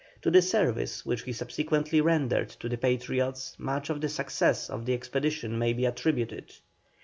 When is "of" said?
3.91-4.01, 4.67-4.85